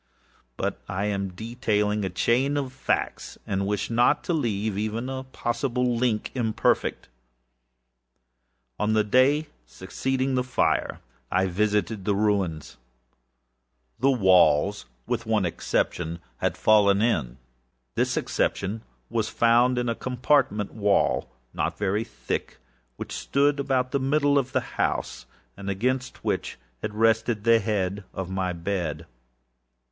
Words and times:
But 0.57 0.81
I 0.89 1.05
am 1.05 1.29
detailing 1.29 2.03
a 2.03 2.09
chain 2.09 2.57
of 2.57 2.73
factsâand 2.73 3.67
wish 3.67 3.91
not 3.91 4.23
to 4.23 4.33
leave 4.33 4.75
even 4.75 5.09
a 5.09 5.25
possible 5.25 5.95
link 5.95 6.31
imperfect. 6.33 7.07
On 8.79 8.93
the 8.93 9.03
day 9.03 9.45
succeeding 9.67 10.33
the 10.33 10.43
fire, 10.43 11.01
I 11.31 11.45
visited 11.45 12.03
the 12.05 12.15
ruins. 12.15 12.77
The 13.99 14.09
walls, 14.09 14.87
with 15.05 15.27
one 15.27 15.45
exception, 15.45 16.17
had 16.37 16.57
fallen 16.57 16.99
in. 17.03 17.37
This 17.93 18.17
exception 18.17 18.81
was 19.07 19.29
found 19.29 19.77
in 19.77 19.87
a 19.87 19.93
compartment 19.93 20.73
wall, 20.73 21.29
not 21.53 21.77
very 21.77 22.03
thick, 22.03 22.57
which 22.95 23.11
stood 23.11 23.59
about 23.59 23.91
the 23.91 23.99
middle 23.99 24.39
of 24.39 24.51
the 24.51 24.61
house, 24.81 25.27
and 25.55 25.69
against 25.69 26.23
which 26.23 26.57
had 26.81 26.95
rested 26.95 27.43
the 27.43 27.59
head 27.59 28.03
of 28.15 28.31
my 28.31 28.51
bed. 28.51 29.05